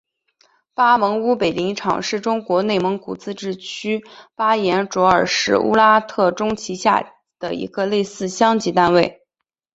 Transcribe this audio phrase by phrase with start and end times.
[0.73, 9.21] 巴盟乌北林场是中国内蒙古自治区巴彦淖尔市乌拉特中旗下辖的一个类似乡级单位。